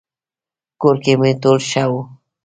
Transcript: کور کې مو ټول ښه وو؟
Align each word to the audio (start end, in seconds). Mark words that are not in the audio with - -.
کور 0.81 0.95
کې 1.03 1.13
مو 1.19 1.27
ټول 1.41 1.59
ښه 1.69 1.83
وو؟ 1.89 2.01